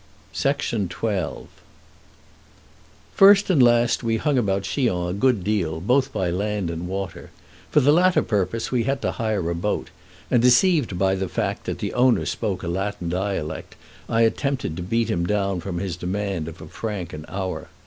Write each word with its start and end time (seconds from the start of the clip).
[Illustration: 0.33 0.89
One 0.89 0.89
of 0.89 0.89
the 0.89 0.97
Fountains] 0.97 1.47
XII 1.47 1.61
First 3.13 3.49
and 3.51 3.61
last, 3.61 4.01
we 4.03 4.17
hung 4.17 4.35
about 4.35 4.63
Chillon 4.63 5.09
a 5.11 5.19
good 5.19 5.43
deal, 5.43 5.79
both 5.79 6.11
by 6.11 6.31
land 6.31 6.71
and 6.71 6.87
by 6.87 6.87
water. 6.87 7.29
For 7.69 7.81
the 7.81 7.91
latter 7.93 8.23
purpose 8.23 8.71
we 8.71 8.85
had 8.85 8.99
to 9.03 9.11
hire 9.11 9.47
a 9.47 9.53
boat; 9.53 9.91
and 10.31 10.41
deceived 10.41 10.97
by 10.97 11.13
the 11.13 11.29
fact 11.29 11.65
that 11.65 11.77
the 11.77 11.93
owner 11.93 12.25
spoke 12.25 12.63
a 12.63 12.67
Latin 12.67 13.09
dialect, 13.09 13.75
I 14.09 14.21
attempted 14.23 14.75
to 14.77 14.81
beat 14.81 15.09
him 15.11 15.27
down 15.27 15.59
from 15.59 15.77
his 15.77 15.97
demand 15.97 16.47
of 16.47 16.61
a 16.61 16.67
franc 16.67 17.13
an 17.13 17.25
hour. 17.27 17.67